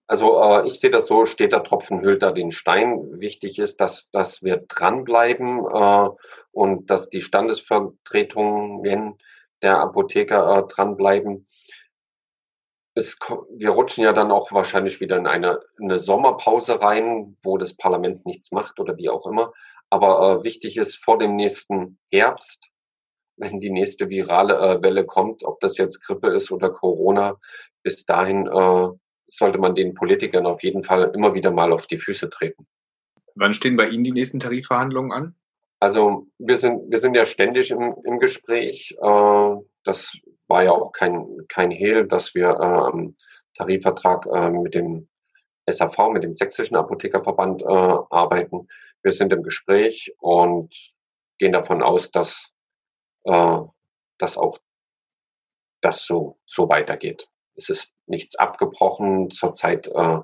Also 0.07 0.41
äh, 0.41 0.67
ich 0.67 0.79
sehe 0.79 0.89
das 0.89 1.07
so, 1.07 1.25
steht 1.25 1.53
der 1.53 1.63
Tropfen 1.63 2.01
hüllt 2.01 2.22
da 2.24 2.31
den 2.31 2.51
Stein. 2.51 3.19
Wichtig 3.19 3.60
ist, 3.60 3.79
dass, 3.79 4.10
dass 4.12 4.43
wir 4.43 4.57
dranbleiben 4.67 5.65
äh, 5.65 6.10
und 6.51 6.89
dass 6.89 7.10
die 7.10 7.22
Standesvertretungen 7.22 9.17
der 9.62 9.79
Apotheker 9.79 10.57
äh, 10.57 10.67
dranbleiben. 10.67 11.48
Es, 12.95 13.17
wir 13.50 13.72
rutschen 13.72 14.03
ja 14.03 14.13
dann 14.13 14.31
auch 14.31 14.51
wahrscheinlich 14.51 15.00
wieder 15.00 15.17
in 15.17 15.25
eine, 15.25 15.62
eine 15.81 15.98
Sommerpause 15.98 16.79
rein, 16.81 17.38
wo 17.41 17.57
das 17.57 17.75
Parlament 17.75 18.25
nichts 18.25 18.51
macht 18.51 18.79
oder 18.79 18.98
wie 18.98 19.10
auch 19.10 19.25
immer. 19.25 19.51
Aber 19.89 20.39
äh, 20.39 20.43
wichtig 20.43 20.77
ist 20.77 21.03
vor 21.03 21.17
dem 21.17 21.36
nächsten 21.36 21.98
Herbst, 22.12 22.63
wenn 23.38 23.60
die 23.60 23.72
nächste 23.72 24.10
virale 24.10 24.57
äh, 24.57 24.81
Welle 24.81 25.05
kommt, 25.05 25.43
ob 25.43 25.60
das 25.60 25.77
jetzt 25.77 26.01
Grippe 26.01 26.27
ist 26.27 26.51
oder 26.51 26.69
Corona, 26.69 27.39
bis 27.83 28.05
dahin 28.05 28.48
äh, 28.48 28.89
sollte 29.38 29.58
man 29.58 29.75
den 29.75 29.94
Politikern 29.94 30.46
auf 30.46 30.63
jeden 30.63 30.84
Fall 30.84 31.12
immer 31.16 31.34
wieder 31.34 31.52
mal 31.52 31.72
auf 31.72 31.88
die 31.88 31.98
Füße 31.98 32.30
treten. 32.30 32.68
Wann 33.36 33.54
stehen 33.54 33.75
bei 33.75 33.88
Ihnen 33.88 34.04
die 34.04 34.12
nächsten 34.12 34.40
Tarifverhandlungen 34.40 35.12
an? 35.12 35.36
Also 35.80 36.28
wir 36.38 36.58
sind, 36.58 36.90
wir 36.90 36.98
sind 36.98 37.16
ja 37.16 37.25
ständig 37.25 37.72
im, 37.72 37.96
im 38.06 38.20
Gespräch. 38.20 38.96
Äh, 39.02 39.56
das 39.84 40.18
war 40.48 40.63
ja 40.63 40.72
auch 40.72 40.92
kein, 40.92 41.25
kein 41.50 41.72
Hehl, 41.72 42.08
dass 42.08 42.36
wir 42.36 42.50
äh, 42.50 42.63
am 42.63 43.18
Tarifvertrag 43.56 44.25
äh, 44.28 44.50
mit 44.52 44.75
dem 44.75 45.10
SAV, 45.70 46.10
mit 46.12 46.24
dem 46.24 46.34
Sächsischen 46.34 46.75
Apothekerverband 46.75 47.62
äh, 47.63 47.66
arbeiten. 47.66 48.68
Wir 49.02 49.13
sind 49.13 49.34
im 49.34 49.44
Gespräch 49.44 50.13
und 50.20 50.74
gehen 51.38 51.54
davon 51.54 51.82
aus, 51.82 52.12
dass, 52.12 52.52
äh, 53.25 53.58
dass 54.20 54.38
auch 54.38 54.60
das 55.82 56.06
so, 56.06 56.38
so 56.46 56.70
weitergeht. 56.70 57.28
Es 57.55 57.69
ist 57.69 57.93
nichts 58.07 58.36
abgebrochen. 58.36 59.31
Zurzeit 59.31 59.88
äh, 59.88 60.19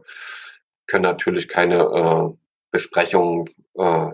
können 0.87 1.03
natürlich 1.03 1.47
keine 1.47 1.83
äh, 1.83 2.37
Besprechungen 2.71 3.49
äh, 3.75 4.11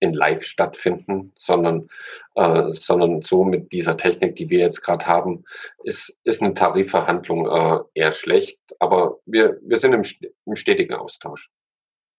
in 0.00 0.12
Live 0.12 0.44
stattfinden, 0.44 1.32
sondern, 1.38 1.88
äh, 2.34 2.74
sondern 2.74 3.22
so 3.22 3.44
mit 3.44 3.72
dieser 3.72 3.96
Technik, 3.96 4.36
die 4.36 4.50
wir 4.50 4.58
jetzt 4.58 4.82
gerade 4.82 5.06
haben, 5.06 5.44
ist, 5.82 6.16
ist 6.24 6.42
eine 6.42 6.54
Tarifverhandlung 6.54 7.46
äh, 7.46 7.80
eher 7.94 8.12
schlecht. 8.12 8.60
Aber 8.78 9.18
wir, 9.24 9.58
wir 9.62 9.78
sind 9.78 9.94
im, 9.94 10.02
im 10.44 10.56
stetigen 10.56 10.94
Austausch. 10.94 11.50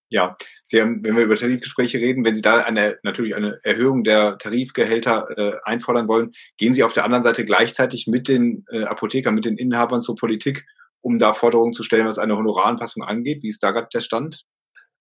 Ja, 0.10 0.38
Sie 0.64 0.80
haben, 0.80 1.04
wenn 1.04 1.16
wir 1.16 1.24
über 1.24 1.36
Tarifgespräche 1.36 1.98
reden, 1.98 2.24
wenn 2.24 2.36
Sie 2.36 2.42
da 2.42 2.60
eine, 2.60 3.00
natürlich 3.02 3.36
eine 3.36 3.60
Erhöhung 3.64 4.04
der 4.04 4.38
Tarifgehälter 4.38 5.28
äh, 5.36 5.58
einfordern 5.64 6.08
wollen, 6.08 6.34
gehen 6.58 6.74
Sie 6.74 6.84
auf 6.84 6.94
der 6.94 7.06
anderen 7.06 7.24
Seite 7.24 7.44
gleichzeitig 7.44 8.06
mit 8.08 8.28
den 8.28 8.66
äh, 8.72 8.84
Apothekern, 8.84 9.34
mit 9.34 9.46
den 9.46 9.58
Inhabern 9.58 10.04
zur 10.04 10.16
Politik, 10.16 10.66
um 11.02 11.18
da 11.18 11.34
Forderungen 11.34 11.74
zu 11.74 11.84
stellen, 11.84 12.08
was 12.08 12.20
eine 12.20 12.38
Honoraranpassung 12.38 13.04
angeht? 13.04 13.42
Wie 13.42 13.48
ist 13.48 13.64
da 13.64 13.72
gerade 13.72 13.90
der 13.92 14.02
Stand? 14.02 14.46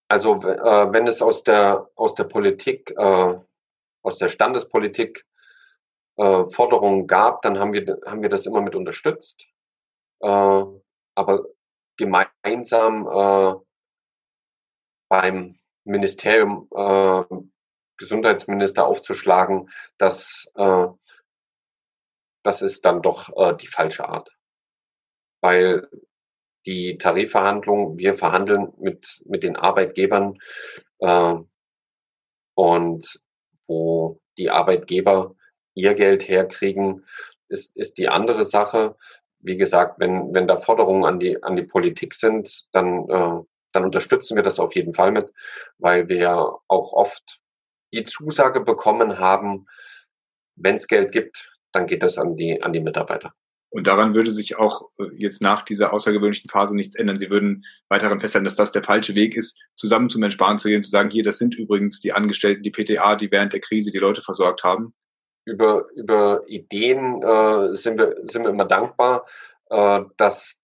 Also 0.08 0.40
äh, 0.42 0.92
wenn 0.92 1.06
es 1.06 1.20
aus 1.20 1.44
der 1.44 1.88
aus 1.96 2.14
der 2.14 2.24
Politik, 2.24 2.92
äh, 2.96 3.38
aus 4.02 4.18
der 4.18 4.28
Standespolitik 4.28 5.24
äh, 6.16 6.44
Forderungen 6.48 7.06
gab, 7.06 7.42
dann 7.42 7.58
haben 7.58 7.72
wir 7.72 7.98
haben 8.06 8.22
wir 8.22 8.30
das 8.30 8.46
immer 8.46 8.62
mit 8.62 8.74
unterstützt. 8.74 9.44
Äh, 10.20 10.64
aber 11.16 11.44
gemeinsam 11.96 13.62
beim 15.14 15.56
Ministerium 15.84 16.68
äh, 16.74 17.22
Gesundheitsminister 17.98 18.84
aufzuschlagen, 18.84 19.70
das 19.96 20.50
äh, 20.56 20.88
das 22.44 22.62
ist 22.62 22.84
dann 22.84 23.00
doch 23.00 23.30
äh, 23.36 23.56
die 23.56 23.68
falsche 23.68 24.08
Art, 24.08 24.36
weil 25.40 25.88
die 26.66 26.98
Tarifverhandlungen, 26.98 27.96
wir 27.96 28.16
verhandeln 28.16 28.72
mit, 28.78 29.22
mit 29.24 29.44
den 29.44 29.56
Arbeitgebern 29.56 30.38
äh, 30.98 31.34
und 32.54 33.20
wo 33.68 34.20
die 34.36 34.50
Arbeitgeber 34.50 35.36
ihr 35.74 35.94
Geld 35.94 36.28
herkriegen, 36.28 37.06
ist, 37.48 37.76
ist 37.76 37.98
die 37.98 38.08
andere 38.08 38.44
Sache. 38.44 38.96
Wie 39.38 39.56
gesagt, 39.56 40.00
wenn, 40.00 40.34
wenn 40.34 40.48
da 40.48 40.58
Forderungen 40.58 41.04
an 41.04 41.20
die, 41.20 41.40
an 41.40 41.56
die 41.56 41.62
Politik 41.62 42.14
sind, 42.14 42.66
dann, 42.72 43.08
äh, 43.08 43.42
dann 43.74 43.84
unterstützen 43.84 44.36
wir 44.36 44.42
das 44.42 44.58
auf 44.58 44.74
jeden 44.74 44.94
Fall 44.94 45.12
mit, 45.12 45.32
weil 45.78 46.08
wir 46.08 46.30
auch 46.68 46.92
oft 46.92 47.40
die 47.92 48.04
Zusage 48.04 48.60
bekommen 48.60 49.18
haben, 49.18 49.66
wenn 50.56 50.76
es 50.76 50.86
Geld 50.86 51.12
gibt, 51.12 51.50
dann 51.72 51.86
geht 51.86 52.02
das 52.02 52.18
an 52.18 52.36
die, 52.36 52.62
an 52.62 52.72
die 52.72 52.80
Mitarbeiter. 52.80 53.34
Und 53.70 53.88
daran 53.88 54.14
würde 54.14 54.30
sich 54.30 54.56
auch 54.56 54.90
äh, 54.98 55.06
jetzt 55.18 55.42
nach 55.42 55.62
dieser 55.62 55.92
außergewöhnlichen 55.92 56.48
Phase 56.48 56.76
nichts 56.76 56.94
ändern. 56.94 57.18
Sie 57.18 57.28
würden 57.28 57.64
weiterhin 57.88 58.20
festhalten, 58.20 58.44
dass 58.44 58.54
das 58.54 58.70
der 58.70 58.84
falsche 58.84 59.16
Weg 59.16 59.36
ist, 59.36 59.60
zusammen 59.74 60.08
zum 60.08 60.22
Entsparen 60.22 60.58
zu 60.58 60.68
gehen, 60.68 60.84
zu 60.84 60.90
sagen, 60.90 61.10
hier, 61.10 61.24
das 61.24 61.38
sind 61.38 61.56
übrigens 61.56 62.00
die 62.00 62.12
Angestellten, 62.12 62.62
die 62.62 62.70
PTA, 62.70 63.16
die 63.16 63.32
während 63.32 63.52
der 63.52 63.60
Krise 63.60 63.90
die 63.90 63.98
Leute 63.98 64.22
versorgt 64.22 64.62
haben. 64.62 64.94
Über, 65.44 65.88
über 65.96 66.44
Ideen 66.46 67.20
äh, 67.22 67.76
sind, 67.76 67.98
wir, 67.98 68.14
sind 68.30 68.44
wir 68.44 68.50
immer 68.50 68.64
dankbar. 68.64 69.26
Äh, 69.70 70.02
dass, 70.16 70.56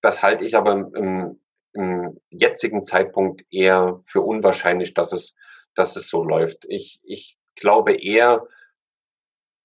das 0.00 0.22
halte 0.22 0.44
ich 0.44 0.56
aber 0.56 0.72
im, 0.72 1.40
im 1.72 2.20
jetzigen 2.30 2.84
Zeitpunkt 2.84 3.44
eher 3.50 4.00
für 4.04 4.20
unwahrscheinlich, 4.20 4.94
dass 4.94 5.12
es, 5.12 5.34
dass 5.74 5.96
es 5.96 6.08
so 6.08 6.22
läuft. 6.24 6.64
Ich, 6.68 7.00
ich 7.04 7.38
glaube 7.56 7.92
eher, 7.92 8.46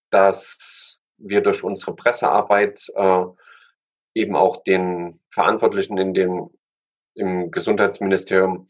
dass 0.10 1.00
wir 1.18 1.42
durch 1.42 1.64
unsere 1.64 1.96
Pressearbeit 1.96 2.88
äh, 2.96 3.26
eben 4.14 4.36
auch 4.36 4.64
den 4.64 5.20
Verantwortlichen 5.30 5.98
in 5.98 6.14
dem, 6.14 6.50
im 7.16 7.52
Gesundheitsministerium 7.52 8.68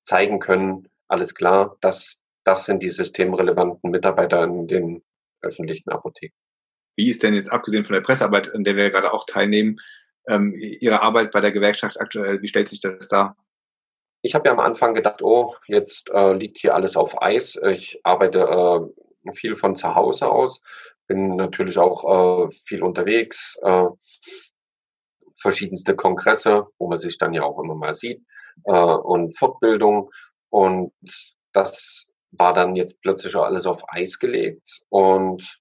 zeigen 0.00 0.38
können, 0.38 0.88
alles 1.08 1.34
klar, 1.34 1.76
das, 1.80 2.20
das 2.44 2.66
sind 2.66 2.82
die 2.82 2.90
systemrelevanten 2.90 3.90
Mitarbeiter 3.90 4.44
in 4.44 4.66
den 4.66 5.04
öffentlichen 5.42 5.90
Apotheken. 5.90 6.34
Wie 6.96 7.10
ist 7.10 7.22
denn 7.22 7.34
jetzt 7.34 7.52
abgesehen 7.52 7.84
von 7.84 7.94
der 7.94 8.00
Pressearbeit, 8.00 8.52
an 8.54 8.64
der 8.64 8.76
wir 8.76 8.90
gerade 8.90 9.12
auch 9.12 9.24
teilnehmen, 9.26 9.78
ähm, 10.28 10.54
Ihre 10.56 11.02
Arbeit 11.02 11.30
bei 11.30 11.40
der 11.40 11.52
Gewerkschaft 11.52 12.00
aktuell, 12.00 12.42
wie 12.42 12.48
stellt 12.48 12.68
sich 12.68 12.80
das 12.80 13.08
dar? 13.08 13.36
Ich 14.22 14.34
habe 14.34 14.48
ja 14.48 14.52
am 14.52 14.60
Anfang 14.60 14.94
gedacht, 14.94 15.22
oh, 15.22 15.54
jetzt 15.66 16.10
äh, 16.10 16.32
liegt 16.32 16.58
hier 16.58 16.74
alles 16.74 16.96
auf 16.96 17.22
Eis. 17.22 17.56
Ich 17.70 18.00
arbeite 18.02 18.40
äh, 19.26 19.32
viel 19.32 19.56
von 19.56 19.76
zu 19.76 19.94
Hause 19.94 20.28
aus, 20.28 20.60
bin 21.06 21.36
natürlich 21.36 21.78
auch 21.78 22.48
äh, 22.48 22.52
viel 22.64 22.82
unterwegs, 22.82 23.56
äh, 23.62 23.86
verschiedenste 25.40 25.94
Kongresse, 25.94 26.66
wo 26.78 26.88
man 26.88 26.98
sich 26.98 27.18
dann 27.18 27.34
ja 27.34 27.42
auch 27.42 27.62
immer 27.62 27.74
mal 27.74 27.94
sieht, 27.94 28.22
äh, 28.64 28.72
und 28.72 29.36
Fortbildung. 29.38 30.10
Und 30.50 30.92
das 31.52 32.06
war 32.32 32.54
dann 32.54 32.76
jetzt 32.76 33.00
plötzlich 33.02 33.36
alles 33.36 33.66
auf 33.66 33.82
Eis 33.88 34.18
gelegt. 34.18 34.80
Und 34.88 35.60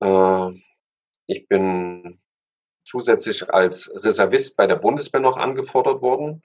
äh, 0.00 0.50
ich 1.26 1.48
bin 1.48 2.20
zusätzlich 2.84 3.52
als 3.52 3.90
Reservist 3.94 4.56
bei 4.56 4.66
der 4.66 4.76
Bundeswehr 4.76 5.20
noch 5.20 5.36
angefordert 5.36 6.02
worden, 6.02 6.42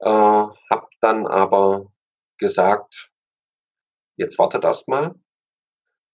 äh, 0.00 0.08
habe 0.08 0.86
dann 1.00 1.26
aber 1.26 1.92
gesagt, 2.38 3.10
jetzt 4.16 4.38
wartet 4.38 4.64
erst 4.64 4.88
mal, 4.88 5.14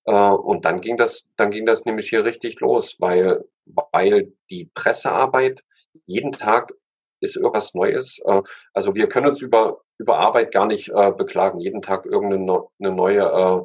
äh, 0.07 0.13
und 0.13 0.65
dann 0.65 0.81
ging 0.81 0.97
das, 0.97 1.29
dann 1.37 1.51
ging 1.51 1.67
das 1.67 1.85
nämlich 1.85 2.09
hier 2.09 2.25
richtig 2.25 2.61
los, 2.61 2.97
weil, 3.01 3.45
weil 3.65 4.33
die 4.51 4.71
Pressearbeit 4.75 5.63
jeden 6.07 6.33
Tag 6.33 6.73
ist 7.21 7.37
irgendwas 7.37 7.75
Neues. 7.75 8.19
Äh, 8.25 8.43
also 8.73 8.95
wir 8.95 9.09
können 9.09 9.29
uns 9.29 9.43
über, 9.43 9.83
über 9.99 10.19
Arbeit 10.19 10.53
gar 10.53 10.67
nicht 10.67 10.89
äh, 10.91 11.13
beklagen. 11.13 11.61
Jeden 11.61 11.83
Tag 11.83 12.07
irgendeine 12.07 12.65
eine 12.79 12.93
neue, 12.93 13.21
äh, 13.23 13.63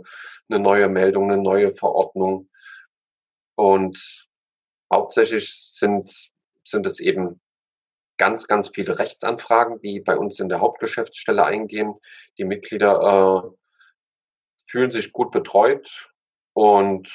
eine 0.49 0.60
neue 0.60 0.89
Meldung, 0.89 1.32
eine 1.32 1.41
neue 1.41 1.73
Verordnung. 1.73 2.49
Und 3.56 4.30
hauptsächlich 4.91 5.54
sind, 5.54 6.32
sind 6.63 6.86
es 6.86 6.99
eben 6.99 7.41
ganz, 8.17 8.47
ganz 8.47 8.69
viele 8.69 8.99
Rechtsanfragen, 8.99 9.80
die 9.80 9.99
bei 9.99 10.17
uns 10.17 10.39
in 10.39 10.49
der 10.49 10.60
Hauptgeschäftsstelle 10.60 11.43
eingehen. 11.43 11.95
Die 12.38 12.43
Mitglieder 12.43 13.45
äh, 13.49 13.58
fühlen 14.67 14.91
sich 14.91 15.12
gut 15.12 15.32
betreut 15.32 16.10
und 16.54 17.10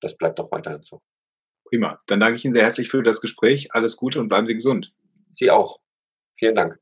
das 0.00 0.16
bleibt 0.16 0.40
auch 0.40 0.50
weiterhin 0.50 0.82
so. 0.82 1.02
Prima. 1.66 2.00
Dann 2.06 2.20
danke 2.20 2.36
ich 2.36 2.44
Ihnen 2.44 2.54
sehr 2.54 2.64
herzlich 2.64 2.90
für 2.90 3.02
das 3.02 3.20
Gespräch. 3.20 3.74
Alles 3.74 3.96
Gute 3.96 4.20
und 4.20 4.28
bleiben 4.28 4.46
Sie 4.46 4.54
gesund. 4.54 4.92
Sie 5.28 5.50
auch. 5.50 5.80
Vielen 6.38 6.54
Dank. 6.54 6.78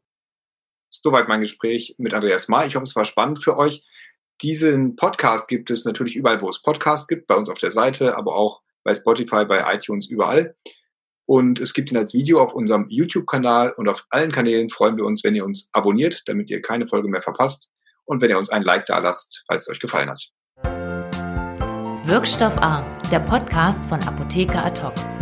Soweit 0.91 1.29
mein 1.29 1.41
Gespräch 1.41 1.95
mit 1.99 2.15
Andreas 2.15 2.49
May. 2.49 2.67
Ich 2.67 2.75
hoffe, 2.75 2.85
es 2.85 2.97
war 2.97 3.05
spannend 3.05 3.43
für 3.43 3.57
euch. 3.57 3.87
Diesen 4.43 4.97
Podcast 4.97 5.49
gibt 5.49 5.71
es 5.71 5.85
natürlich 5.85 6.17
überall, 6.17 6.41
wo 6.41 6.49
es 6.49 6.63
Podcasts 6.63 7.07
gibt, 7.07 7.27
bei 7.27 7.35
uns 7.35 7.51
auf 7.51 7.59
der 7.59 7.71
Seite, 7.71 8.17
aber 8.17 8.35
auch 8.35 8.63
bei 8.85 8.95
Spotify, 8.95 9.45
bei 9.45 9.75
iTunes, 9.75 10.09
überall. 10.09 10.55
Und 11.27 11.61
es 11.61 11.75
gibt 11.75 11.93
ihn 11.93 11.97
als 11.97 12.13
Video 12.13 12.43
auf 12.43 12.53
unserem 12.53 12.87
YouTube-Kanal 12.89 13.73
und 13.77 13.89
auf 13.89 14.05
allen 14.11 14.33
Kanälen 14.33 14.69
freuen 14.69 14.97
wir 14.97 15.05
uns, 15.05 15.23
wenn 15.23 15.37
ihr 15.37 15.45
uns 15.45 15.71
abonniert, 15.73 16.23
damit 16.27 16.51
ihr 16.51 16.61
keine 16.61 16.89
Folge 16.89 17.09
mehr 17.09 17.23
verpasst 17.23 17.71
und 18.05 18.21
wenn 18.21 18.31
ihr 18.31 18.39
uns 18.39 18.51
ein 18.51 18.63
Like 18.63 18.87
da 18.87 18.99
lasst, 18.99 19.45
falls 19.47 19.63
es 19.63 19.69
euch 19.69 19.81
gefallen 19.81 20.11
hat. 20.11 20.29
Wirkstoff 22.05 22.59
A, 22.59 22.83
der 23.13 23.21
Podcast 23.21 23.85
von 23.87 24.01
Apotheker 24.03 24.65
Ad 24.65 24.83
hoc. 24.83 25.20